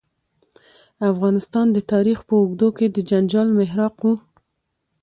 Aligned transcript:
افغانستان 1.11 1.67
د 1.71 1.77
تاریخ 1.91 2.19
په 2.27 2.33
اوږدو 2.41 2.67
کې 2.77 2.85
د 2.95 2.97
جنجال 3.09 3.47
محراق 3.57 3.95
و. 4.03 4.05